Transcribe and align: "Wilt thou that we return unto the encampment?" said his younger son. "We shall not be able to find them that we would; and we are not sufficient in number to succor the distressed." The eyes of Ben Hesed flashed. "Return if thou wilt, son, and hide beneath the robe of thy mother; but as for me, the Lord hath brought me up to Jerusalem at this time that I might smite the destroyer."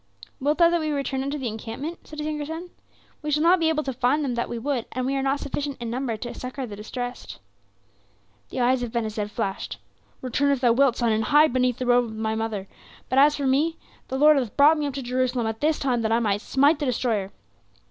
"Wilt 0.39 0.57
thou 0.57 0.67
that 0.71 0.79
we 0.79 0.89
return 0.89 1.21
unto 1.21 1.37
the 1.37 1.47
encampment?" 1.47 2.07
said 2.07 2.17
his 2.17 2.25
younger 2.27 2.47
son. 2.47 2.71
"We 3.21 3.29
shall 3.29 3.43
not 3.43 3.59
be 3.59 3.69
able 3.69 3.83
to 3.83 3.93
find 3.93 4.25
them 4.25 4.33
that 4.33 4.49
we 4.49 4.57
would; 4.57 4.87
and 4.93 5.05
we 5.05 5.15
are 5.15 5.21
not 5.21 5.39
sufficient 5.41 5.79
in 5.79 5.91
number 5.91 6.17
to 6.17 6.33
succor 6.33 6.65
the 6.65 6.75
distressed." 6.75 7.37
The 8.49 8.61
eyes 8.61 8.81
of 8.81 8.91
Ben 8.91 9.03
Hesed 9.03 9.29
flashed. 9.29 9.77
"Return 10.23 10.49
if 10.51 10.59
thou 10.59 10.73
wilt, 10.73 10.95
son, 10.97 11.11
and 11.11 11.25
hide 11.25 11.53
beneath 11.53 11.77
the 11.77 11.85
robe 11.85 12.05
of 12.05 12.17
thy 12.17 12.33
mother; 12.33 12.67
but 13.09 13.19
as 13.19 13.35
for 13.35 13.45
me, 13.45 13.77
the 14.07 14.17
Lord 14.17 14.37
hath 14.37 14.57
brought 14.57 14.79
me 14.79 14.87
up 14.87 14.95
to 14.95 15.03
Jerusalem 15.03 15.45
at 15.45 15.61
this 15.61 15.77
time 15.77 16.01
that 16.01 16.11
I 16.11 16.17
might 16.19 16.41
smite 16.41 16.79
the 16.79 16.87
destroyer." 16.87 17.31